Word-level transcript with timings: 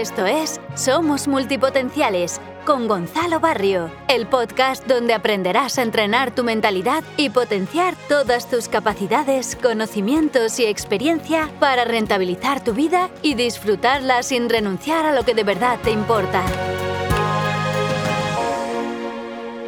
Esto 0.00 0.24
es 0.24 0.58
Somos 0.74 1.28
Multipotenciales 1.28 2.40
con 2.64 2.88
Gonzalo 2.88 3.40
Barrio, 3.40 3.90
el 4.08 4.26
podcast 4.26 4.86
donde 4.86 5.12
aprenderás 5.12 5.78
a 5.78 5.82
entrenar 5.82 6.34
tu 6.34 6.44
mentalidad 6.44 7.04
y 7.18 7.28
potenciar 7.28 7.94
todas 8.08 8.48
tus 8.48 8.68
capacidades, 8.68 9.54
conocimientos 9.54 10.58
y 10.60 10.64
experiencia 10.64 11.50
para 11.60 11.84
rentabilizar 11.84 12.64
tu 12.64 12.72
vida 12.72 13.10
y 13.20 13.34
disfrutarla 13.34 14.22
sin 14.22 14.48
renunciar 14.48 15.04
a 15.04 15.12
lo 15.12 15.26
que 15.26 15.34
de 15.34 15.44
verdad 15.44 15.78
te 15.84 15.90
importa. 15.90 16.42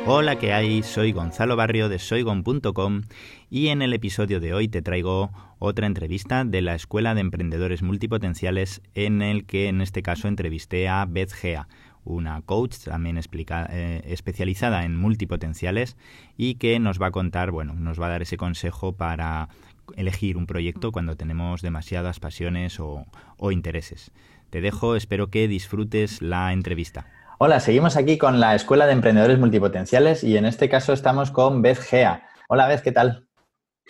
Hola, 0.07 0.37
¿qué 0.37 0.53
hay? 0.53 0.83
Soy 0.83 1.13
Gonzalo 1.13 1.57
Barrio 1.57 1.89
de 1.89 1.99
soygon.com 1.99 3.03
y 3.49 3.69
en 3.69 3.81
el 3.81 3.95
episodio 3.95 4.39
de 4.39 4.53
hoy 4.53 4.69
te 4.69 4.83
traigo 4.83 5.31
otra 5.59 5.87
entrevista 5.87 6.45
de 6.45 6.61
la 6.61 6.75
Escuela 6.75 7.15
de 7.15 7.23
Emprendedores 7.23 7.83
Multipotenciales 7.83 8.83
en 8.93 9.23
el 9.23 9.47
que 9.47 9.69
en 9.69 9.81
este 9.81 10.03
caso 10.03 10.29
entrevisté 10.29 10.91
a 10.91 11.07
Beth 11.07 11.33
Gea, 11.33 11.69
una 12.05 12.43
coach 12.43 12.77
también 12.85 13.19
eh, 13.19 14.03
especializada 14.05 14.85
en 14.85 14.95
multipotenciales 14.95 15.97
y 16.37 16.57
que 16.57 16.79
nos 16.81 17.01
va 17.01 17.07
a 17.07 17.13
contar, 17.13 17.51
bueno, 17.51 17.73
nos 17.73 17.99
va 17.99 18.07
a 18.07 18.11
dar 18.11 18.21
ese 18.21 18.37
consejo 18.37 18.93
para 18.93 19.49
elegir 19.97 20.37
un 20.37 20.47
proyecto 20.47 20.93
cuando 20.93 21.17
tenemos 21.17 21.63
demasiadas 21.63 22.21
pasiones 22.21 22.79
o 22.79 23.07
intereses. 23.51 24.13
Te 24.51 24.61
dejo, 24.61 24.97
espero 24.97 25.29
que 25.29 25.49
disfrutes 25.49 26.21
la 26.21 26.53
entrevista. 26.53 27.07
Hola, 27.37 27.59
seguimos 27.59 27.97
aquí 27.97 28.17
con 28.17 28.39
la 28.39 28.55
Escuela 28.55 28.87
de 28.87 28.93
Emprendedores 28.93 29.41
Multipotenciales 29.41 30.23
y 30.23 30.37
en 30.37 30.47
este 30.47 30.69
caso 30.69 30.93
estamos 30.93 31.33
con 31.33 31.63
Beth 31.63 31.79
Gea. 31.79 32.29
Hola 32.49 32.69
Beth, 32.69 32.83
¿qué 32.83 32.93
tal? 32.93 33.27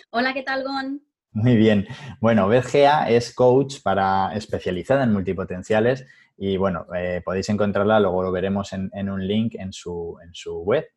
Hola, 0.09 0.33
¿qué 0.33 0.41
tal, 0.41 0.63
Gon? 0.63 1.03
Muy 1.31 1.55
bien. 1.55 1.85
Bueno, 2.19 2.47
Beth 2.47 2.65
Gea 2.65 3.07
es 3.07 3.35
coach 3.35 3.83
para 3.83 4.33
especializada 4.33 5.03
en 5.03 5.13
multipotenciales 5.13 6.07
y 6.35 6.57
bueno, 6.57 6.87
eh, 6.95 7.21
podéis 7.23 7.47
encontrarla, 7.49 7.99
luego 7.99 8.23
lo 8.23 8.31
veremos 8.31 8.73
en, 8.73 9.09
un 9.11 9.27
link 9.27 9.53
en 9.59 9.71
su, 9.71 10.17
en 10.23 10.33
su 10.33 10.63
web, 10.63 10.87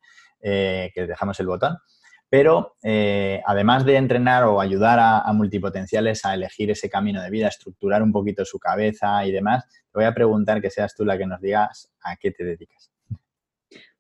eh, 0.41 0.91
que 0.95 1.07
dejamos 1.07 1.39
el 1.41 1.49
botón. 1.49 1.77
Pero 2.31 2.77
eh, 2.83 3.41
además 3.47 3.87
de 3.87 3.97
entrenar 3.97 4.45
o 4.45 4.61
ayudar 4.61 4.99
a, 5.01 5.33
multipotenciales 5.33 6.25
a 6.25 6.35
elegir 6.35 6.71
ese 6.71 6.91
camino 6.91 7.23
de 7.23 7.31
vida, 7.31 7.49
estructurar 7.49 8.03
un 8.03 8.13
poquito 8.13 8.45
su 8.45 8.59
cabeza 8.59 9.25
y 9.25 9.33
demás, 9.33 9.65
te 9.67 9.99
voy 9.99 10.05
a 10.05 10.15
preguntar 10.15 10.61
que 10.61 10.71
seas 10.71 10.95
tú 10.95 11.05
la 11.05 11.17
que 11.17 11.27
nos 11.27 11.41
digas 11.41 11.91
a 12.03 12.17
qué 12.17 12.31
te 12.31 12.45
dedicas. 12.45 12.91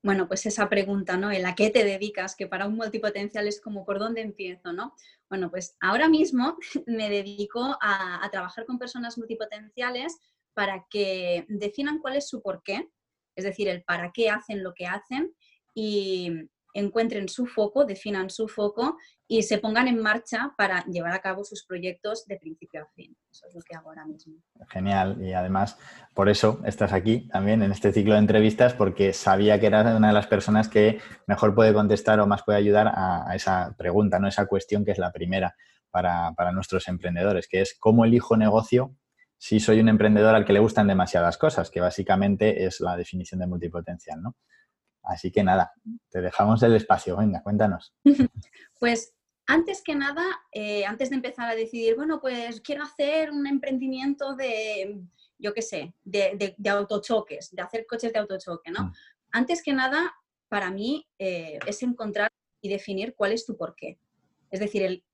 Bueno, 0.02 0.28
pues 0.28 0.46
esa 0.46 0.68
pregunta, 0.68 1.16
¿no? 1.16 1.30
El 1.30 1.44
a 1.44 1.54
qué 1.54 1.70
te 1.70 1.84
dedicas, 1.84 2.36
que 2.36 2.46
para 2.46 2.66
un 2.66 2.76
multipotencial 2.76 3.48
es 3.48 3.60
como 3.60 3.84
por 3.84 3.98
dónde 3.98 4.20
empiezo, 4.20 4.72
¿no? 4.72 4.94
Bueno, 5.28 5.50
pues 5.50 5.76
ahora 5.80 6.08
mismo 6.08 6.56
me 6.86 7.08
dedico 7.08 7.78
a, 7.80 8.24
a 8.24 8.30
trabajar 8.30 8.66
con 8.66 8.78
personas 8.78 9.16
multipotenciales 9.16 10.18
para 10.52 10.86
que 10.90 11.46
definan 11.48 11.98
cuál 11.98 12.16
es 12.16 12.28
su 12.28 12.42
porqué, 12.42 12.88
es 13.36 13.44
decir, 13.44 13.68
el 13.68 13.82
para 13.84 14.12
qué 14.12 14.28
hacen 14.30 14.62
lo 14.62 14.74
que 14.74 14.86
hacen 14.86 15.32
y, 15.74 16.48
encuentren 16.78 17.28
su 17.28 17.46
foco, 17.46 17.84
definan 17.84 18.30
su 18.30 18.48
foco 18.48 18.96
y 19.26 19.42
se 19.42 19.58
pongan 19.58 19.88
en 19.88 20.00
marcha 20.00 20.52
para 20.56 20.84
llevar 20.86 21.12
a 21.12 21.20
cabo 21.20 21.44
sus 21.44 21.64
proyectos 21.64 22.24
de 22.26 22.38
principio 22.38 22.82
a 22.82 22.86
fin. 22.94 23.16
Eso 23.30 23.46
es 23.48 23.54
lo 23.54 23.60
que 23.60 23.76
hago 23.76 23.90
ahora 23.90 24.06
mismo. 24.06 24.34
Genial. 24.70 25.22
Y 25.22 25.32
además, 25.32 25.78
por 26.14 26.28
eso 26.28 26.60
estás 26.64 26.92
aquí 26.92 27.28
también 27.28 27.62
en 27.62 27.72
este 27.72 27.92
ciclo 27.92 28.14
de 28.14 28.20
entrevistas, 28.20 28.74
porque 28.74 29.12
sabía 29.12 29.60
que 29.60 29.66
eras 29.66 29.94
una 29.94 30.08
de 30.08 30.14
las 30.14 30.26
personas 30.26 30.68
que 30.68 31.00
mejor 31.26 31.54
puede 31.54 31.74
contestar 31.74 32.20
o 32.20 32.26
más 32.26 32.42
puede 32.42 32.58
ayudar 32.58 32.90
a, 32.94 33.34
esa 33.34 33.74
pregunta, 33.76 34.18
¿no? 34.18 34.28
Esa 34.28 34.46
cuestión 34.46 34.84
que 34.84 34.92
es 34.92 34.98
la 34.98 35.12
primera 35.12 35.54
para, 35.90 36.32
para 36.36 36.52
nuestros 36.52 36.88
emprendedores, 36.88 37.48
que 37.48 37.60
es 37.60 37.76
cómo 37.78 38.04
elijo 38.04 38.36
negocio 38.36 38.96
si 39.38 39.60
soy 39.60 39.80
un 39.80 39.88
emprendedor 39.88 40.34
al 40.34 40.44
que 40.44 40.52
le 40.52 40.58
gustan 40.58 40.88
demasiadas 40.88 41.38
cosas, 41.38 41.70
que 41.70 41.80
básicamente 41.80 42.64
es 42.64 42.80
la 42.80 42.96
definición 42.96 43.40
de 43.40 43.46
multipotencial, 43.46 44.20
¿no? 44.20 44.36
Así 45.08 45.32
que 45.32 45.42
nada, 45.42 45.72
te 46.10 46.20
dejamos 46.20 46.62
el 46.62 46.76
espacio. 46.76 47.16
Venga, 47.16 47.42
cuéntanos. 47.42 47.94
Pues 48.78 49.12
antes 49.48 49.82
que 49.82 49.96
nada, 49.96 50.22
eh, 50.52 50.84
antes 50.84 51.10
de 51.10 51.16
empezar 51.16 51.50
a 51.50 51.56
decidir, 51.56 51.96
bueno, 51.96 52.20
pues 52.20 52.60
quiero 52.60 52.84
hacer 52.84 53.32
un 53.32 53.44
emprendimiento 53.44 54.36
de, 54.36 55.00
yo 55.36 55.52
qué 55.52 55.62
sé, 55.62 55.94
de, 56.04 56.54
autochoques, 56.70 57.50
de 57.50 57.62
hacer 57.62 57.86
coches 57.88 58.12
de 58.12 58.20
autochoque, 58.20 58.70
¿no? 58.70 58.84
Mm. 58.84 58.92
Antes 59.32 59.64
que 59.64 59.72
nada, 59.72 60.14
para 60.48 60.70
mí 60.70 61.08
eh, 61.18 61.58
es 61.66 61.82
encontrar 61.82 62.30
y 62.60 62.68
definir 62.68 63.16
cuál 63.16 63.32
es 63.32 63.44
tu 63.44 63.56
porqué. 63.56 63.98
Es 64.48 64.60
decir, 64.60 64.84
el, 64.84 65.04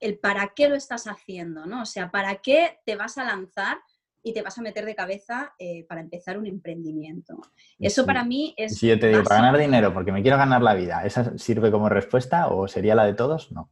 el 0.00 0.18
para 0.18 0.52
qué 0.56 0.68
lo 0.68 0.74
estás 0.74 1.04
haciendo, 1.04 1.66
¿no? 1.66 1.82
O 1.82 1.86
sea, 1.86 2.10
para 2.10 2.42
qué 2.42 2.80
te 2.84 2.96
vas 2.96 3.18
a 3.18 3.24
lanzar 3.24 3.78
y 4.22 4.32
te 4.32 4.42
vas 4.42 4.56
a 4.58 4.62
meter 4.62 4.84
de 4.84 4.94
cabeza 4.94 5.54
eh, 5.58 5.84
para 5.88 6.00
empezar 6.00 6.38
un 6.38 6.46
emprendimiento. 6.46 7.40
Eso 7.78 8.06
para 8.06 8.24
mí 8.24 8.54
es... 8.56 8.78
Si 8.78 8.86
yo 8.86 8.98
te 8.98 9.08
digo, 9.08 9.24
para 9.24 9.42
ganar 9.42 9.58
dinero, 9.58 9.92
porque 9.92 10.12
me 10.12 10.22
quiero 10.22 10.36
ganar 10.36 10.62
la 10.62 10.74
vida, 10.74 11.04
¿esa 11.04 11.36
sirve 11.38 11.70
como 11.70 11.88
respuesta 11.88 12.48
o 12.48 12.68
sería 12.68 12.94
la 12.94 13.04
de 13.04 13.14
todos? 13.14 13.50
No. 13.50 13.70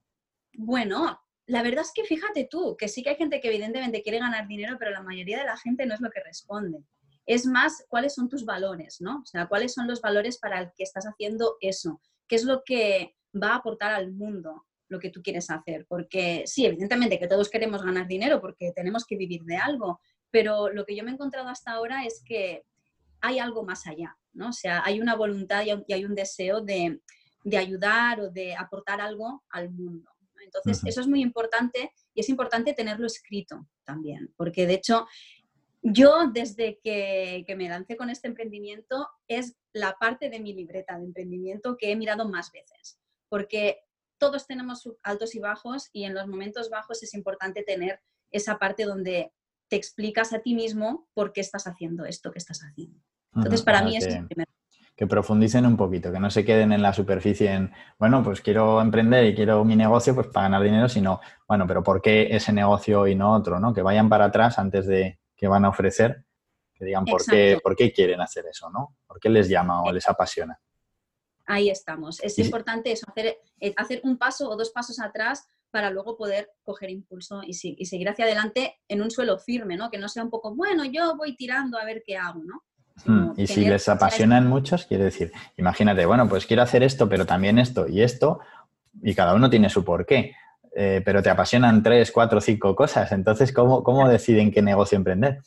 Bueno, 0.54 1.20
la 1.46 1.62
verdad 1.62 1.82
es 1.82 1.92
que 1.94 2.04
fíjate 2.04 2.48
tú, 2.50 2.76
que 2.76 2.88
sí 2.88 3.02
que 3.02 3.10
hay 3.10 3.16
gente 3.16 3.40
que 3.40 3.48
evidentemente 3.48 4.02
quiere 4.02 4.18
ganar 4.18 4.46
dinero, 4.46 4.76
pero 4.78 4.90
la 4.90 5.02
mayoría 5.02 5.38
de 5.38 5.44
la 5.44 5.56
gente 5.56 5.86
no 5.86 5.94
es 5.94 6.00
lo 6.00 6.10
que 6.10 6.22
responde. 6.22 6.84
Es 7.26 7.46
más, 7.46 7.84
cuáles 7.88 8.14
son 8.14 8.28
tus 8.28 8.44
valores, 8.44 9.00
¿no? 9.00 9.20
O 9.22 9.26
sea, 9.26 9.46
cuáles 9.46 9.72
son 9.72 9.86
los 9.86 10.00
valores 10.00 10.38
para 10.38 10.60
el 10.60 10.72
que 10.76 10.82
estás 10.82 11.04
haciendo 11.04 11.56
eso, 11.60 12.00
qué 12.26 12.36
es 12.36 12.44
lo 12.44 12.62
que 12.64 13.16
va 13.40 13.52
a 13.52 13.56
aportar 13.56 13.92
al 13.92 14.12
mundo 14.12 14.66
lo 14.90 14.98
que 14.98 15.10
tú 15.10 15.22
quieres 15.22 15.50
hacer. 15.50 15.86
Porque 15.88 16.42
sí, 16.46 16.66
evidentemente 16.66 17.18
que 17.18 17.28
todos 17.28 17.48
queremos 17.48 17.82
ganar 17.82 18.06
dinero 18.06 18.40
porque 18.40 18.72
tenemos 18.74 19.06
que 19.06 19.16
vivir 19.16 19.42
de 19.44 19.56
algo, 19.56 20.00
pero 20.30 20.70
lo 20.70 20.84
que 20.84 20.96
yo 20.96 21.04
me 21.04 21.10
he 21.10 21.14
encontrado 21.14 21.48
hasta 21.48 21.72
ahora 21.72 22.04
es 22.04 22.22
que 22.24 22.64
hay 23.20 23.38
algo 23.38 23.64
más 23.64 23.86
allá, 23.86 24.16
¿no? 24.32 24.48
O 24.48 24.52
sea, 24.52 24.82
hay 24.84 25.00
una 25.00 25.14
voluntad 25.14 25.64
y 25.64 25.92
hay 25.92 26.04
un 26.04 26.14
deseo 26.14 26.60
de, 26.60 27.00
ayudar 27.56 28.20
o 28.20 28.30
de 28.30 28.54
aportar 28.54 29.00
algo 29.00 29.44
al 29.50 29.70
mundo. 29.70 30.10
Entonces, 30.42 30.82
eso 30.84 31.00
es 31.00 31.06
muy 31.06 31.20
importante 31.20 31.92
y 32.14 32.20
es 32.20 32.28
importante 32.28 32.72
tenerlo 32.72 33.06
escrito 33.06 33.68
también, 33.84 34.32
porque 34.36 34.66
de 34.66 34.74
hecho, 34.74 35.06
yo 35.82 36.28
desde 36.32 36.80
que, 36.82 37.44
que, 37.46 37.56
me 37.56 37.68
lancé 37.68 37.96
con 37.96 38.10
este 38.10 38.28
emprendimiento 38.28 39.08
es 39.28 39.56
la 39.72 39.96
parte 39.98 40.28
de 40.28 40.40
mi 40.40 40.52
libreta 40.52 40.98
de 40.98 41.04
emprendimiento 41.04 41.76
que 41.76 41.92
he 41.92 41.96
mirado 41.96 42.28
más 42.28 42.50
veces, 42.52 42.98
porque 43.28 43.80
todos 44.18 44.46
tenemos 44.46 44.88
altos 45.02 45.34
y 45.34 45.40
bajos 45.40 45.88
y 45.92 46.04
en 46.04 46.14
los 46.14 46.26
momentos 46.26 46.68
bajos 46.68 47.02
es 47.02 47.14
importante 47.14 47.62
tener 47.62 48.00
esa 48.30 48.58
parte 48.58 48.84
donde 48.84 49.32
te 49.70 49.76
explicas 49.76 50.34
a 50.34 50.40
ti 50.40 50.54
mismo 50.54 51.08
por 51.14 51.32
qué 51.32 51.40
estás 51.40 51.66
haciendo 51.66 52.04
esto 52.04 52.32
que 52.32 52.38
estás 52.38 52.60
haciendo. 52.62 53.00
Entonces, 53.34 53.62
para 53.62 53.82
mí 53.82 53.96
es 53.96 54.06
el 54.06 54.26
primer 54.26 54.46
que 54.96 55.06
profundicen 55.06 55.64
un 55.64 55.78
poquito, 55.78 56.12
que 56.12 56.20
no 56.20 56.30
se 56.30 56.44
queden 56.44 56.72
en 56.72 56.82
la 56.82 56.92
superficie 56.92 57.50
en, 57.50 57.72
bueno, 57.98 58.22
pues 58.22 58.42
quiero 58.42 58.82
emprender 58.82 59.24
y 59.24 59.34
quiero 59.34 59.64
mi 59.64 59.74
negocio 59.74 60.14
pues 60.14 60.26
para 60.26 60.42
ganar 60.42 60.62
dinero, 60.62 60.90
sino, 60.90 61.22
bueno, 61.48 61.66
pero 61.66 61.82
¿por 61.82 62.02
qué 62.02 62.28
ese 62.36 62.52
negocio 62.52 63.06
y 63.06 63.14
no 63.14 63.32
otro? 63.32 63.58
¿no? 63.58 63.72
Que 63.72 63.80
vayan 63.80 64.10
para 64.10 64.26
atrás 64.26 64.58
antes 64.58 64.86
de 64.86 65.18
que 65.34 65.48
van 65.48 65.64
a 65.64 65.70
ofrecer, 65.70 66.26
que 66.74 66.84
digan 66.84 67.06
por 67.06 67.24
qué, 67.24 67.58
por 67.62 67.76
qué 67.76 67.94
quieren 67.94 68.20
hacer 68.20 68.44
eso, 68.44 68.68
¿no? 68.68 68.94
¿Por 69.06 69.18
qué 69.18 69.30
les 69.30 69.48
llama 69.48 69.82
o 69.82 69.90
les 69.90 70.06
apasiona? 70.06 70.60
Ahí 71.46 71.70
estamos. 71.70 72.20
Es 72.22 72.38
importante 72.38 72.92
eso, 72.92 73.06
hacer, 73.08 73.38
eh, 73.58 73.72
hacer 73.78 74.02
un 74.04 74.18
paso 74.18 74.50
o 74.50 74.56
dos 74.56 74.68
pasos 74.68 75.00
atrás 75.00 75.48
para 75.70 75.90
luego 75.90 76.16
poder 76.16 76.50
coger 76.62 76.90
impulso 76.90 77.42
y, 77.46 77.54
seguir 77.54 78.08
hacia 78.08 78.24
adelante 78.24 78.78
en 78.88 79.02
un 79.02 79.10
suelo 79.10 79.38
firme, 79.38 79.76
¿no? 79.76 79.90
Que 79.90 79.98
no 79.98 80.08
sea 80.08 80.24
un 80.24 80.30
poco, 80.30 80.54
bueno, 80.54 80.84
yo 80.84 81.16
voy 81.16 81.36
tirando 81.36 81.78
a 81.78 81.84
ver 81.84 82.02
qué 82.06 82.16
hago, 82.16 82.42
¿no? 82.42 82.62
Hmm, 83.04 83.32
y 83.36 83.46
si 83.46 83.64
les 83.64 83.88
apasionan 83.88 84.46
muchos, 84.46 84.84
quiere 84.84 85.04
decir, 85.04 85.32
imagínate, 85.56 86.04
bueno, 86.04 86.28
pues 86.28 86.44
quiero 86.46 86.62
hacer 86.62 86.82
esto, 86.82 87.08
pero 87.08 87.24
también 87.24 87.58
esto 87.58 87.88
y 87.88 88.02
esto, 88.02 88.40
y 89.02 89.14
cada 89.14 89.34
uno 89.34 89.48
tiene 89.48 89.70
su 89.70 89.84
porqué, 89.84 90.34
eh, 90.76 91.00
pero 91.04 91.22
te 91.22 91.30
apasionan 91.30 91.82
tres, 91.82 92.12
cuatro, 92.12 92.40
cinco 92.40 92.76
cosas, 92.76 93.12
entonces, 93.12 93.52
¿cómo, 93.52 93.82
cómo 93.82 94.08
deciden 94.08 94.52
qué 94.52 94.60
negocio 94.60 94.96
emprender? 94.96 95.40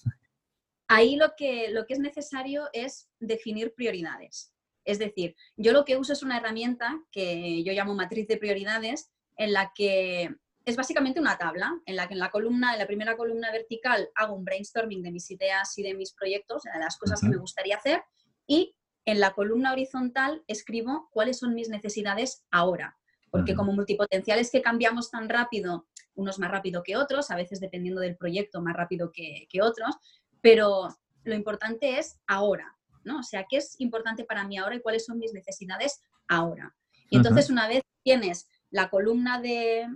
Ahí 0.88 1.16
lo 1.16 1.34
que, 1.38 1.70
lo 1.72 1.86
que 1.86 1.94
es 1.94 2.00
necesario 2.00 2.70
es 2.74 3.10
definir 3.20 3.74
prioridades. 3.76 4.54
Es 4.86 5.00
decir, 5.00 5.36
yo 5.56 5.72
lo 5.72 5.86
que 5.86 5.98
uso 5.98 6.14
es 6.14 6.24
una 6.24 6.38
herramienta 6.38 7.00
que 7.12 7.64
yo 7.64 7.74
llamo 7.74 7.96
matriz 7.96 8.28
de 8.28 8.38
prioridades, 8.38 9.12
en 9.38 9.54
la 9.54 9.72
que 9.76 10.36
es 10.66 10.76
básicamente 10.76 11.20
una 11.20 11.38
tabla 11.38 11.74
en 11.86 11.96
la 11.96 12.08
que 12.08 12.14
en 12.14 12.20
la 12.20 12.32
columna, 12.32 12.74
en 12.74 12.80
la 12.80 12.88
primera 12.88 13.18
columna 13.18 13.52
vertical 13.52 14.10
hago 14.16 14.36
un 14.36 14.46
brainstorming 14.46 15.04
de 15.04 15.12
mis 15.12 15.30
ideas 15.30 15.78
y 15.78 15.84
de 15.84 15.94
mis 15.94 16.14
proyectos, 16.14 16.64
de 16.64 16.80
las 16.80 16.98
cosas 16.98 17.20
que 17.22 17.28
me 17.28 17.38
gustaría 17.38 17.76
hacer, 17.76 18.04
y 18.48 18.76
en 19.06 19.20
la 19.20 19.34
columna 19.34 19.74
horizontal 19.74 20.44
escribo 20.48 21.10
cuáles 21.12 21.40
son 21.40 21.54
mis 21.54 21.70
necesidades 21.70 22.46
ahora. 22.52 22.98
Porque 23.30 23.56
como 23.56 23.74
multipotenciales 23.74 24.52
que 24.52 24.62
cambiamos 24.62 25.10
tan 25.10 25.28
rápido, 25.28 25.88
unos 26.14 26.38
más 26.38 26.52
rápido 26.52 26.84
que 26.84 26.96
otros, 26.96 27.32
a 27.32 27.36
veces 27.36 27.60
dependiendo 27.60 28.00
del 28.00 28.16
proyecto 28.16 28.62
más 28.62 28.76
rápido 28.76 29.12
que, 29.12 29.48
que 29.50 29.62
otros, 29.62 29.96
pero 30.40 30.88
lo 31.24 31.36
importante 31.36 31.98
es 31.98 32.20
ahora, 32.28 32.78
¿no? 33.04 33.20
O 33.20 33.24
sea, 33.24 33.46
¿qué 33.50 33.58
es 33.58 33.76
importante 33.80 34.24
para 34.24 34.48
mí 34.48 34.58
ahora 34.58 34.76
y 34.76 34.82
cuáles 34.82 35.06
son 35.06 35.18
mis 35.18 35.34
necesidades 35.34 36.02
ahora? 36.28 36.76
Y 37.10 37.18
entonces 37.18 37.50
una 37.50 37.68
vez 37.68 37.82
tienes 38.04 38.48
la 38.74 38.90
columna 38.90 39.40
de, 39.40 39.88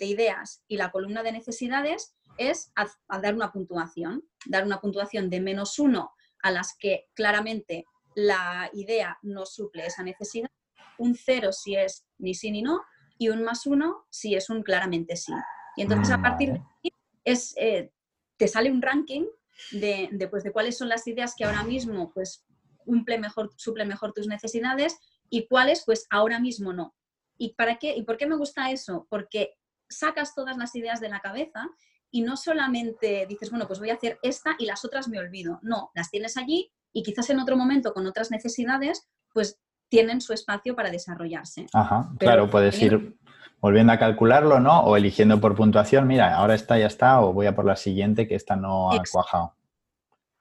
ideas 0.00 0.64
y 0.66 0.76
la 0.76 0.90
columna 0.90 1.22
de 1.22 1.30
necesidades, 1.30 2.16
es 2.38 2.72
a, 2.74 3.20
dar 3.20 3.34
una 3.34 3.52
puntuación, 3.52 4.24
dar 4.46 4.64
una 4.64 4.80
puntuación 4.80 5.30
de 5.30 5.40
menos 5.40 5.78
uno 5.78 6.12
a 6.42 6.50
las 6.50 6.76
que 6.76 7.08
claramente 7.14 7.86
la 8.16 8.68
idea 8.72 9.16
no 9.22 9.46
suple 9.46 9.86
esa 9.86 10.02
necesidad, 10.02 10.50
un 10.98 11.14
cero 11.14 11.52
si 11.52 11.76
es 11.76 12.04
ni 12.18 12.34
sí 12.34 12.50
ni 12.50 12.62
no, 12.62 12.82
y 13.16 13.28
un 13.28 13.44
más 13.44 13.64
uno 13.64 14.06
si 14.10 14.34
es 14.34 14.50
un 14.50 14.64
claramente 14.64 15.14
sí. 15.14 15.32
Y 15.76 15.82
entonces 15.82 16.12
a 16.12 16.20
partir 16.20 16.54
de 16.54 16.58
ahí 16.58 16.92
es, 17.22 17.54
eh, 17.58 17.92
te 18.36 18.48
sale 18.48 18.72
un 18.72 18.82
ranking 18.82 19.26
de, 19.70 20.08
de, 20.10 20.26
pues, 20.26 20.42
de 20.42 20.50
cuáles 20.50 20.76
son 20.76 20.88
las 20.88 21.06
ideas 21.06 21.34
que 21.36 21.44
ahora 21.44 21.62
mismo 21.62 22.10
pues, 22.12 22.44
cumple 22.78 23.18
mejor, 23.18 23.50
suple 23.56 23.84
mejor 23.84 24.12
tus 24.12 24.26
necesidades 24.26 24.98
y 25.28 25.46
cuáles 25.46 25.84
pues 25.84 26.08
ahora 26.10 26.40
mismo 26.40 26.72
no. 26.72 26.96
¿Y 27.40 27.54
para 27.54 27.76
qué? 27.76 27.96
¿Y 27.96 28.02
por 28.02 28.18
qué 28.18 28.26
me 28.26 28.36
gusta 28.36 28.70
eso? 28.70 29.06
Porque 29.08 29.56
sacas 29.88 30.34
todas 30.34 30.58
las 30.58 30.76
ideas 30.76 31.00
de 31.00 31.08
la 31.08 31.20
cabeza 31.20 31.68
y 32.10 32.20
no 32.20 32.36
solamente 32.36 33.24
dices, 33.26 33.48
bueno, 33.48 33.66
pues 33.66 33.78
voy 33.78 33.88
a 33.88 33.94
hacer 33.94 34.18
esta 34.22 34.56
y 34.58 34.66
las 34.66 34.84
otras 34.84 35.08
me 35.08 35.18
olvido. 35.18 35.58
No, 35.62 35.90
las 35.94 36.10
tienes 36.10 36.36
allí 36.36 36.70
y 36.92 37.02
quizás 37.02 37.30
en 37.30 37.40
otro 37.40 37.56
momento 37.56 37.94
con 37.94 38.06
otras 38.06 38.30
necesidades, 38.30 39.08
pues 39.32 39.58
tienen 39.88 40.20
su 40.20 40.34
espacio 40.34 40.76
para 40.76 40.90
desarrollarse. 40.90 41.66
Ajá, 41.72 42.10
claro, 42.18 42.50
puedes 42.50 42.80
ir 42.82 43.16
volviendo 43.58 43.94
a 43.94 43.98
calcularlo, 43.98 44.60
¿no? 44.60 44.80
O 44.80 44.98
eligiendo 44.98 45.40
por 45.40 45.56
puntuación, 45.56 46.06
mira, 46.06 46.34
ahora 46.36 46.54
esta 46.54 46.78
ya 46.78 46.88
está, 46.88 47.22
o 47.22 47.32
voy 47.32 47.46
a 47.46 47.54
por 47.54 47.64
la 47.64 47.76
siguiente 47.76 48.28
que 48.28 48.34
esta 48.34 48.54
no 48.54 48.92
ha 48.92 49.02
cuajado. 49.10 49.54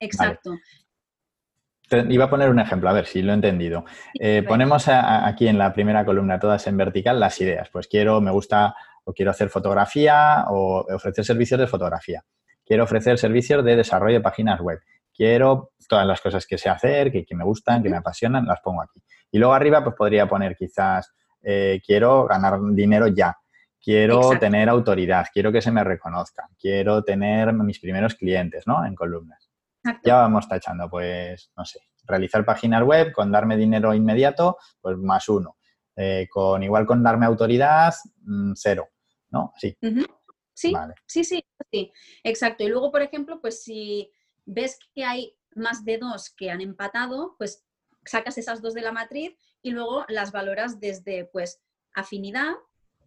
Exacto. 0.02 0.52
Iba 2.10 2.26
a 2.26 2.30
poner 2.30 2.50
un 2.50 2.60
ejemplo, 2.60 2.90
a 2.90 2.94
ver 2.94 3.06
si 3.06 3.22
lo 3.22 3.32
he 3.32 3.36
entendido. 3.36 3.86
Eh, 4.20 4.44
ponemos 4.48 4.88
aquí 4.88 5.48
en 5.48 5.58
la 5.58 5.74
primera 5.74 6.06
columna, 6.06 6.40
todas 6.40 6.66
en 6.68 6.78
vertical, 6.78 7.20
las 7.20 7.40
ideas. 7.42 7.70
Pues 7.70 7.88
quiero, 7.88 8.22
me 8.22 8.32
gusta 8.32 8.76
o 9.04 9.14
quiero 9.14 9.32
hacer 9.32 9.50
fotografía 9.50 10.46
o 10.50 10.86
ofrecer 10.94 11.26
servicios 11.26 11.60
de 11.60 11.68
fotografía. 11.68 12.24
Quiero 12.66 12.84
ofrecer 12.84 13.18
servicios 13.18 13.64
de 13.66 13.76
desarrollo 13.76 14.18
de 14.18 14.22
páginas 14.22 14.60
web. 14.60 14.80
Quiero 15.14 15.72
todas 15.88 16.06
las 16.06 16.22
cosas 16.22 16.46
que 16.46 16.58
sé 16.58 16.70
hacer, 16.70 17.12
que, 17.12 17.26
me 17.36 17.44
gustan, 17.44 17.82
que 17.82 17.90
me 17.90 17.98
apasionan, 17.98 18.46
las 18.46 18.62
pongo 18.62 18.82
aquí. 18.82 19.02
Y 19.32 19.40
luego 19.40 19.54
arriba 19.54 19.84
pues 19.84 19.96
podría 19.96 20.28
poner 20.28 20.56
quizás, 20.56 21.12
eh, 21.42 21.82
quiero 21.86 22.26
ganar 22.26 22.60
dinero 22.72 23.08
ya, 23.08 23.36
quiero 23.84 24.38
tener 24.40 24.70
autoridad, 24.70 25.26
quiero 25.34 25.52
que 25.52 25.62
se 25.62 25.72
me 25.72 25.84
reconozca, 25.84 26.48
quiero 26.60 27.04
tener 27.04 27.54
mis 27.54 27.80
primeros 27.80 28.16
clientes, 28.16 28.68
¿no? 28.68 28.86
En 28.86 28.94
columnas. 28.94 29.49
Ya 30.04 30.16
vamos 30.16 30.48
tachando, 30.48 30.90
pues, 30.90 31.52
no 31.56 31.66
sé, 31.66 31.80
realizar 32.06 32.46
páginas 32.46 32.84
web 32.84 33.12
con 33.14 33.32
darme 33.32 33.58
dinero 33.58 33.94
inmediato, 33.94 34.58
pues 34.82 34.98
más 34.98 35.28
uno. 35.30 35.58
Eh, 35.96 36.28
con 36.30 36.64
igual 36.64 36.86
con 36.86 37.04
darme 37.04 37.26
autoridad, 37.26 37.94
mm, 38.22 38.54
cero. 38.56 38.90
¿no? 39.32 39.54
Sí. 39.58 39.78
Sí, 40.54 40.74
sí, 41.08 41.24
sí, 41.24 41.46
sí, 41.72 41.92
exacto. 42.24 42.64
Y 42.64 42.68
luego, 42.68 42.92
por 42.92 43.02
ejemplo, 43.02 43.40
pues 43.40 43.64
si 43.64 44.12
ves 44.46 44.78
que 44.94 45.06
hay 45.06 45.38
más 45.56 45.86
de 45.86 45.98
dos 45.98 46.34
que 46.36 46.52
han 46.52 46.60
empatado, 46.60 47.36
pues 47.38 47.66
sacas 48.06 48.38
esas 48.38 48.62
dos 48.62 48.74
de 48.74 48.82
la 48.82 48.92
matriz 48.92 49.38
y 49.62 49.72
luego 49.72 50.06
las 50.10 50.32
valoras 50.32 50.80
desde, 50.80 51.26
pues, 51.26 51.62
afinidad, 51.94 52.56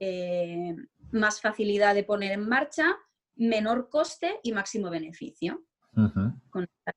eh, 0.00 0.74
más 1.10 1.40
facilidad 1.42 1.94
de 1.94 2.04
poner 2.04 2.32
en 2.32 2.48
marcha, 2.48 2.96
menor 3.36 3.90
coste 3.90 4.40
y 4.42 4.52
máximo 4.52 4.88
beneficio. 4.88 5.62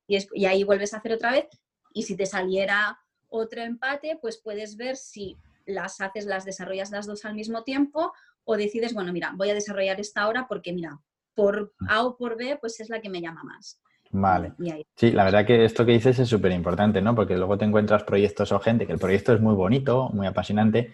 Y, 0.08 0.46
ahí 0.46 0.64
vuelves 0.64 0.94
a 0.94 0.98
hacer 0.98 1.14
otra 1.14 1.32
vez. 1.32 1.48
Y 1.94 2.04
si 2.04 2.16
te 2.16 2.26
saliera 2.26 3.00
otro 3.30 3.62
empate, 3.62 4.18
pues 4.22 4.38
puedes 4.38 4.78
ver 4.78 4.96
si 4.96 5.38
las 5.66 6.02
haces, 6.02 6.26
las 6.26 6.46
desarrollas 6.46 6.92
las 6.92 7.08
dos 7.08 7.26
al 7.26 7.36
mismo 7.36 7.64
tiempo 7.64 8.14
o 8.44 8.58
decides, 8.58 8.94
bueno, 8.94 9.12
mira, 9.12 9.34
voy 9.36 9.50
a 9.50 9.54
desarrollar 9.54 10.00
esta 10.00 10.28
hora 10.28 10.48
porque, 10.48 10.74
mira, 10.74 11.00
por. 11.34 11.74
A 11.88 12.04
o 12.06 12.16
por 12.18 12.38
B, 12.38 12.58
pues 12.60 12.80
es 12.80 12.90
la 12.90 13.02
que 13.02 13.10
me 13.10 13.22
llama 13.22 13.44
más. 13.44 13.82
Vale. 14.12 14.54
Sí, 14.96 15.12
la 15.12 15.26
verdad 15.26 15.46
que 15.46 15.66
esto 15.66 15.86
que 15.86 15.92
dices 15.92 16.20
es 16.20 16.30
súper 16.30 16.52
importante, 16.52 17.02
¿no? 17.02 17.16
Porque 17.16 17.36
luego 17.36 17.58
te 17.58 17.66
encuentras 17.66 18.04
proyectos 18.04 18.52
o 18.52 18.60
gente 18.60 18.86
que 18.86 18.94
el 18.94 19.00
proyecto 19.00 19.34
es 19.34 19.42
muy 19.42 19.56
bonito, 19.56 20.10
muy 20.14 20.28
apasionante, 20.28 20.94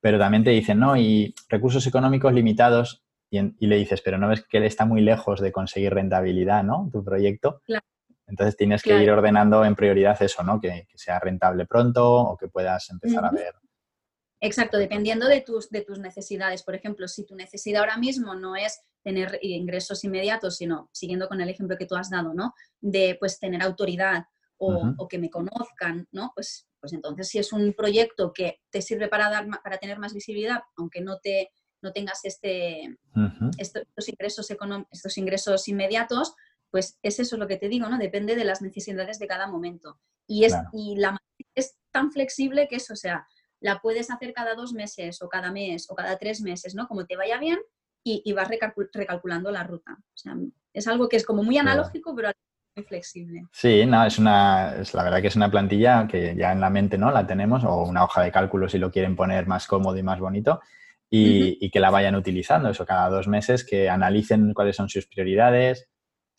pero 0.00 0.18
también 0.18 0.44
te 0.44 0.50
dicen, 0.50 0.78
no, 0.78 0.96
y 0.96 1.34
recursos 1.48 1.86
económicos 1.86 2.32
limitados, 2.32 3.04
y, 3.30 3.66
le 3.66 3.76
dices, 3.76 4.02
pero 4.02 4.18
no 4.18 4.28
ves 4.28 4.44
que 4.46 4.58
él 4.58 4.64
está 4.64 4.84
muy 4.84 5.00
lejos 5.00 5.40
de 5.40 5.52
conseguir 5.52 5.94
rentabilidad, 5.94 6.62
¿no? 6.62 6.90
Tu 6.92 7.02
proyecto. 7.02 7.62
Claro. 7.64 7.84
Entonces 8.26 8.56
tienes 8.56 8.82
que 8.82 9.02
ir 9.02 9.10
ordenando 9.10 9.64
en 9.64 9.74
prioridad 9.74 10.20
eso, 10.22 10.42
¿no? 10.42 10.60
Que, 10.60 10.86
sea 10.94 11.18
rentable 11.18 11.66
pronto 11.66 12.14
o 12.14 12.36
que 12.36 12.48
puedas 12.48 12.88
empezar 12.90 13.24
a 13.24 13.30
ver 13.30 13.54
Exacto, 14.44 14.76
dependiendo 14.76 15.28
de 15.28 15.40
tus, 15.40 15.70
de 15.70 15.82
tus 15.82 16.00
necesidades. 16.00 16.64
Por 16.64 16.74
ejemplo, 16.74 17.06
si 17.06 17.24
tu 17.24 17.36
necesidad 17.36 17.82
ahora 17.82 17.96
mismo 17.96 18.34
no 18.34 18.56
es 18.56 18.80
tener 19.04 19.38
ingresos 19.40 20.02
inmediatos, 20.02 20.56
sino, 20.56 20.90
siguiendo 20.92 21.28
con 21.28 21.40
el 21.40 21.48
ejemplo 21.48 21.78
que 21.78 21.86
tú 21.86 21.94
has 21.94 22.10
dado, 22.10 22.34
¿no? 22.34 22.52
De 22.80 23.16
pues 23.20 23.38
tener 23.38 23.62
autoridad 23.62 24.24
o, 24.58 25.08
que 25.08 25.18
me 25.18 25.30
conozcan, 25.30 26.08
¿no? 26.10 26.32
Pues, 26.34 26.66
pues 26.80 26.92
entonces 26.92 27.28
si 27.28 27.38
es 27.38 27.52
un 27.52 27.72
proyecto 27.72 28.32
que 28.32 28.60
te 28.70 28.82
sirve 28.82 29.06
para, 29.06 29.30
dar, 29.30 29.46
para 29.62 29.78
tener 29.78 30.00
más 30.00 30.12
visibilidad, 30.12 30.60
aunque 30.76 31.00
no, 31.00 31.18
te, 31.18 31.50
no 31.80 31.92
tengas 31.92 32.24
este, 32.24 32.98
estos, 33.58 34.08
ingresos 34.08 34.50
estos 34.90 35.18
ingresos 35.18 35.68
inmediatos, 35.68 36.34
pues 36.72 36.98
es 37.02 37.20
eso 37.20 37.36
lo 37.36 37.46
que 37.46 37.58
te 37.58 37.68
digo, 37.68 37.88
¿no? 37.88 37.98
Depende 37.98 38.34
de 38.34 38.44
las 38.44 38.62
necesidades 38.62 39.18
de 39.18 39.28
cada 39.28 39.46
momento. 39.46 40.00
Y, 40.26 40.44
es, 40.44 40.56
y 40.72 40.96
la 40.96 41.18
es 41.54 41.76
tan 41.90 42.10
flexible 42.10 42.66
que 42.66 42.76
eso, 42.76 42.94
o 42.94 42.96
sea, 42.96 43.26
la 43.60 43.80
puedes 43.80 44.10
hacer 44.10 44.32
cada 44.32 44.54
dos 44.54 44.72
meses 44.72 45.20
o 45.22 45.28
cada 45.28 45.52
mes 45.52 45.88
o 45.90 45.94
cada 45.94 46.16
tres 46.16 46.40
meses, 46.40 46.74
¿no? 46.74 46.88
Como 46.88 47.04
te 47.04 47.16
vaya 47.16 47.38
bien 47.38 47.58
y, 48.02 48.32
vas 48.32 48.48
recalculando 48.48 49.52
la 49.52 49.64
ruta. 49.64 49.92
O 49.92 50.16
sea, 50.16 50.34
es 50.72 50.88
algo 50.88 51.08
que 51.08 51.16
es 51.16 51.26
como 51.26 51.44
muy 51.44 51.58
analógico, 51.58 52.16
pero 52.16 52.30
muy 52.74 52.84
flexible. 52.84 53.44
Sí, 53.52 53.84
no, 53.84 54.04
es 54.04 54.18
una, 54.18 54.76
es 54.76 54.94
la 54.94 55.04
verdad 55.04 55.20
que 55.20 55.28
es 55.28 55.36
una 55.36 55.50
plantilla 55.50 56.08
que 56.08 56.34
ya 56.34 56.52
en 56.52 56.60
la 56.60 56.70
mente 56.70 56.96
no 56.96 57.10
la 57.10 57.26
tenemos, 57.26 57.64
o 57.64 57.82
una 57.82 58.04
hoja 58.04 58.22
de 58.22 58.32
cálculo 58.32 58.68
si 58.68 58.78
lo 58.78 58.90
quieren 58.90 59.14
poner 59.14 59.46
más 59.46 59.66
cómodo 59.66 59.96
y 59.98 60.02
más 60.02 60.18
bonito, 60.18 60.60
y, 61.10 61.58
y 61.60 61.70
que 61.70 61.80
la 61.80 61.90
vayan 61.90 62.16
utilizando, 62.16 62.70
eso 62.70 62.86
cada 62.86 63.10
dos 63.10 63.28
meses, 63.28 63.62
que 63.62 63.90
analicen 63.90 64.54
cuáles 64.54 64.74
son 64.74 64.88
sus 64.88 65.06
prioridades, 65.06 65.91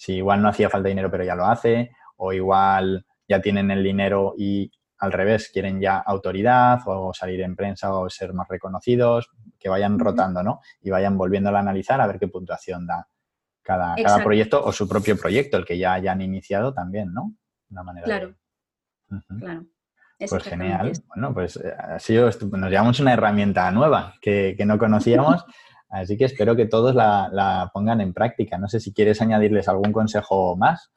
si 0.03 0.15
igual 0.15 0.41
no 0.41 0.49
hacía 0.49 0.69
falta 0.69 0.89
dinero 0.89 1.09
pero 1.09 1.23
ya 1.23 1.33
lo 1.33 1.45
hace, 1.45 1.91
o 2.17 2.33
igual 2.33 3.05
ya 3.25 3.41
tienen 3.41 3.71
el 3.71 3.81
dinero 3.81 4.33
y 4.37 4.69
al 4.97 5.13
revés, 5.13 5.49
quieren 5.51 5.79
ya 5.79 5.97
autoridad 5.97 6.79
o 6.85 7.13
salir 7.13 7.39
en 7.41 7.55
prensa 7.55 7.93
o 7.93 8.09
ser 8.09 8.33
más 8.33 8.47
reconocidos, 8.49 9.29
que 9.57 9.69
vayan 9.69 9.97
rotando, 9.99 10.43
¿no? 10.43 10.59
Y 10.81 10.89
vayan 10.89 11.17
volviendo 11.17 11.49
a 11.49 11.59
analizar 11.59 12.01
a 12.01 12.07
ver 12.07 12.19
qué 12.19 12.27
puntuación 12.27 12.85
da 12.85 13.07
cada, 13.61 13.95
cada, 13.95 14.21
proyecto 14.23 14.63
o 14.63 14.73
su 14.73 14.87
propio 14.87 15.17
proyecto, 15.17 15.57
el 15.57 15.65
que 15.65 15.77
ya 15.77 15.93
hayan 15.93 16.21
iniciado 16.21 16.73
también, 16.73 17.13
¿no? 17.13 17.33
Una 17.69 17.83
manera 17.83 18.05
claro, 18.05 18.35
claro. 19.39 19.65
pues 20.17 20.43
genial. 20.43 20.91
Bueno, 21.07 21.33
pues 21.33 21.57
eh, 21.57 21.73
ha 21.77 21.99
sido 21.99 22.29
nos 22.51 22.69
llevamos 22.69 22.99
una 22.99 23.13
herramienta 23.13 23.71
nueva 23.71 24.15
que, 24.21 24.55
no 24.65 24.77
conocíamos, 24.77 25.45
así 26.01 26.17
que 26.17 26.25
espero 26.25 26.55
que 26.55 26.65
todos 26.65 26.95
la, 26.95 27.69
pongan 27.73 28.01
en 28.01 28.13
práctica. 28.13 28.57
No 28.57 28.67
sé 28.67 28.79
si 28.79 28.93
quieres 28.93 29.21
añadirles 29.21 29.67
algún 29.67 29.91
consejo 29.91 30.55
más 30.57 30.91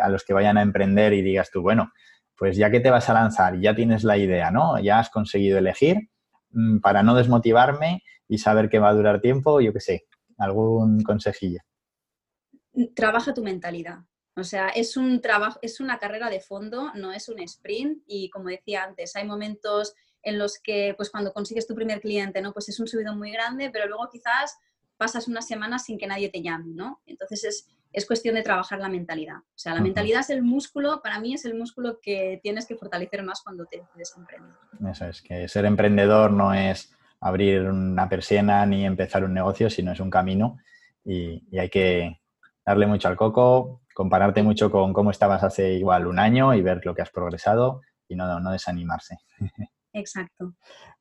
a 0.00 0.08
los 0.08 0.24
que 0.24 0.32
vayan 0.32 0.58
a 0.58 0.62
emprender 0.62 1.12
y 1.12 1.22
digas 1.22 1.50
tú, 1.50 1.60
bueno, 1.60 1.90
pues 2.36 2.56
ya 2.56 2.70
que 2.70 2.80
te 2.80 2.90
vas 2.90 3.08
a 3.08 3.14
lanzar, 3.14 3.58
ya 3.60 3.74
tienes 3.74 4.04
la 4.04 4.16
idea, 4.16 4.50
¿no? 4.50 4.78
Ya 4.78 4.98
has 4.98 5.10
conseguido 5.10 5.58
elegir, 5.58 6.10
mm, 6.50 6.78
para 6.78 7.02
no 7.02 7.14
desmotivarme 7.14 8.02
y 8.28 8.38
saber 8.38 8.68
que 8.68 8.78
va 8.78 8.90
a 8.90 8.94
durar 8.94 9.20
tiempo, 9.20 9.60
yo 9.60 9.72
qué 9.72 9.80
sé, 9.80 10.06
algún 10.38 11.02
consejillo. 11.02 11.60
Trabaja 12.94 13.32
tu 13.32 13.42
mentalidad. 13.42 14.00
O 14.36 14.44
sea, 14.44 14.68
es 14.68 14.98
un 14.98 15.22
trabajo, 15.22 15.58
es 15.62 15.80
una 15.80 15.98
carrera 15.98 16.28
de 16.28 16.40
fondo, 16.40 16.92
no 16.94 17.10
es 17.10 17.28
un 17.30 17.40
sprint. 17.40 18.02
Y 18.06 18.28
como 18.28 18.50
decía 18.50 18.84
antes, 18.84 19.16
hay 19.16 19.26
momentos 19.26 19.94
en 20.22 20.38
los 20.38 20.58
que, 20.58 20.94
pues 20.96 21.10
cuando 21.10 21.32
consigues 21.32 21.66
tu 21.66 21.74
primer 21.74 22.00
cliente, 22.00 22.40
¿no? 22.40 22.52
Pues 22.52 22.68
es 22.68 22.80
un 22.80 22.88
subido 22.88 23.14
muy 23.14 23.30
grande, 23.30 23.70
pero 23.70 23.86
luego 23.86 24.08
quizás 24.10 24.58
pasas 24.96 25.28
una 25.28 25.42
semana 25.42 25.78
sin 25.78 25.98
que 25.98 26.06
nadie 26.06 26.30
te 26.30 26.42
llame, 26.42 26.74
¿no? 26.74 27.00
Entonces 27.06 27.44
es, 27.44 27.68
es 27.92 28.06
cuestión 28.06 28.34
de 28.34 28.42
trabajar 28.42 28.78
la 28.78 28.88
mentalidad. 28.88 29.38
O 29.38 29.58
sea, 29.58 29.74
la 29.74 29.80
mentalidad 29.80 30.20
es 30.20 30.30
el 30.30 30.42
músculo, 30.42 31.00
para 31.02 31.18
mí 31.20 31.34
es 31.34 31.44
el 31.44 31.54
músculo 31.54 31.98
que 32.00 32.40
tienes 32.42 32.66
que 32.66 32.76
fortalecer 32.76 33.22
más 33.22 33.42
cuando 33.42 33.64
te 33.66 33.78
decides 33.78 34.14
emprender. 34.16 34.52
Eso 34.90 35.06
es, 35.06 35.22
que 35.22 35.48
ser 35.48 35.64
emprendedor 35.64 36.30
no 36.30 36.52
es 36.52 36.92
abrir 37.20 37.62
una 37.62 38.08
persiana 38.08 38.66
ni 38.66 38.84
empezar 38.84 39.24
un 39.24 39.34
negocio, 39.34 39.70
sino 39.70 39.92
es 39.92 40.00
un 40.00 40.10
camino 40.10 40.58
y, 41.04 41.42
hay 41.58 41.70
que 41.70 42.20
darle 42.64 42.86
mucho 42.86 43.08
al 43.08 43.16
coco, 43.16 43.80
compararte 43.94 44.42
mucho 44.42 44.70
con 44.70 44.92
cómo 44.92 45.10
estabas 45.10 45.42
hace 45.42 45.72
igual 45.74 46.06
un 46.06 46.18
año 46.18 46.52
y 46.52 46.60
ver 46.60 46.84
lo 46.84 46.94
que 46.94 47.02
has 47.02 47.10
progresado 47.10 47.80
y 48.08 48.16
no, 48.16 48.40
no 48.40 48.50
desanimarse. 48.50 49.18
Exacto. 49.96 50.54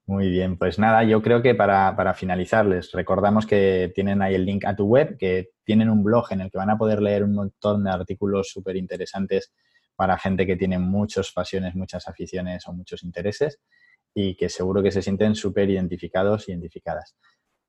Muy 0.05 0.29
bien, 0.29 0.57
pues 0.57 0.79
nada, 0.79 1.03
yo 1.03 1.21
creo 1.21 1.41
que 1.41 1.53
para, 1.53 1.95
para, 1.97 2.13
finalizar 2.13 2.65
les 2.65 2.91
recordamos 2.93 3.45
que 3.45 3.91
tienen 3.93 4.21
ahí 4.21 4.35
el 4.35 4.45
link 4.45 4.63
a 4.63 4.75
tu 4.75 4.85
web, 4.85 5.17
que 5.17 5.49
tienen 5.65 5.89
un 5.89 6.03
blog 6.03 6.31
en 6.31 6.41
el 6.41 6.49
que 6.49 6.57
van 6.57 6.69
a 6.69 6.77
poder 6.77 7.01
leer 7.01 7.23
un 7.23 7.33
montón 7.33 7.83
de 7.83 7.91
artículos 7.91 8.49
súper 8.49 8.77
interesantes 8.77 9.51
para 9.95 10.17
gente 10.17 10.45
que 10.45 10.55
tiene 10.55 10.79
muchas 10.79 11.31
pasiones, 11.31 11.75
muchas 11.75 12.07
aficiones 12.07 12.65
o 12.67 12.73
muchos 12.73 13.03
intereses 13.03 13.59
y 14.13 14.35
que 14.35 14.47
seguro 14.47 14.81
que 14.81 14.91
se 14.91 15.01
sienten 15.01 15.35
súper 15.35 15.69
identificados, 15.69 16.47
identificadas. 16.47 17.17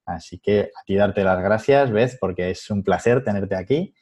Así 0.04 0.38
que 0.38 0.61
a 0.61 0.85
ti 0.85 0.95
darte 0.95 1.25
las 1.25 1.42
gracias, 1.42 1.90
Beth, 1.90 2.18
porque 2.21 2.50
es 2.50 2.71
un 2.71 2.85
placer 2.85 3.25
tenerte 3.25 3.56
aquí 3.56 3.95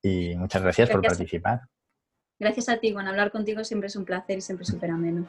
y 0.00 0.36
muchas 0.36 0.62
gracias, 0.62 0.90
por 0.90 1.02
participar. 1.02 1.62
Gracias 2.40 2.68
a 2.68 2.76
ti, 2.76 2.92
con 2.92 3.06
hablar 3.08 3.32
contigo 3.32 3.64
siempre 3.64 3.88
es 3.88 3.96
un 3.96 4.04
placer 4.04 4.38
y 4.38 4.40
siempre 4.40 4.64
súper 4.64 4.90
ameno. 4.92 5.26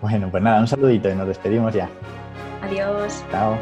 Bueno, 0.00 0.30
pues 0.30 0.42
nada, 0.42 0.60
un 0.60 0.66
saludito 0.66 1.10
y 1.10 1.14
nos 1.14 1.28
despedimos 1.28 1.74
ya. 1.74 1.90
Adiós. 2.62 3.22
Chao. 3.30 3.58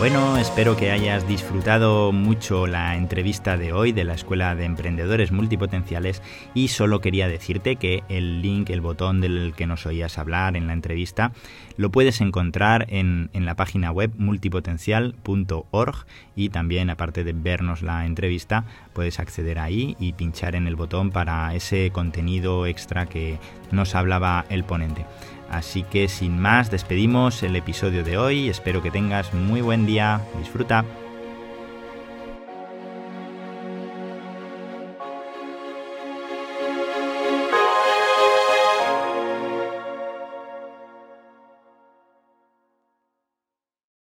Bueno, 0.00 0.38
espero 0.38 0.78
que 0.78 0.90
hayas 0.92 1.28
disfrutado 1.28 2.10
mucho 2.10 2.66
la 2.66 2.96
entrevista 2.96 3.58
de 3.58 3.74
hoy 3.74 3.92
de 3.92 4.04
la 4.04 4.14
Escuela 4.14 4.54
de 4.54 4.64
Emprendedores 4.64 5.30
Multipotenciales 5.30 6.22
y 6.54 6.68
solo 6.68 7.02
quería 7.02 7.28
decirte 7.28 7.76
que 7.76 8.02
el 8.08 8.40
link, 8.40 8.70
el 8.70 8.80
botón 8.80 9.20
del 9.20 9.52
que 9.54 9.66
nos 9.66 9.84
oías 9.84 10.16
hablar 10.16 10.56
en 10.56 10.68
la 10.68 10.72
entrevista, 10.72 11.32
lo 11.76 11.90
puedes 11.90 12.22
encontrar 12.22 12.86
en, 12.88 13.28
en 13.34 13.44
la 13.44 13.56
página 13.56 13.92
web 13.92 14.10
multipotencial.org 14.16 16.06
y 16.34 16.48
también 16.48 16.88
aparte 16.88 17.22
de 17.22 17.34
vernos 17.34 17.82
la 17.82 18.06
entrevista 18.06 18.64
puedes 19.00 19.18
acceder 19.18 19.58
ahí 19.58 19.96
y 19.98 20.12
pinchar 20.12 20.54
en 20.54 20.66
el 20.66 20.76
botón 20.76 21.10
para 21.10 21.54
ese 21.54 21.90
contenido 21.90 22.66
extra 22.66 23.06
que 23.06 23.38
nos 23.70 23.94
hablaba 23.94 24.44
el 24.50 24.62
ponente. 24.62 25.06
Así 25.48 25.84
que 25.84 26.06
sin 26.06 26.38
más, 26.38 26.70
despedimos 26.70 27.42
el 27.42 27.56
episodio 27.56 28.04
de 28.04 28.18
hoy. 28.18 28.50
Espero 28.50 28.82
que 28.82 28.90
tengas 28.90 29.32
muy 29.32 29.62
buen 29.62 29.86
día. 29.86 30.20
Disfruta. 30.38 30.84